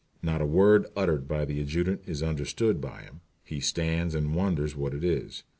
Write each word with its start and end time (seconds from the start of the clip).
Not 0.23 0.41
a 0.41 0.47
word 0.47 0.87
uttered 0.95 1.27
by 1.27 1.45
the 1.45 1.61
adjutant 1.61 2.01
is 2.07 2.23
understood 2.23 2.81
by 2.81 3.03
him. 3.03 3.21
He 3.43 3.59
stands 3.59 4.15
and 4.15 4.33
wonders 4.33 4.75
what 4.75 4.95
it 4.95 5.03
is. 5.03 5.43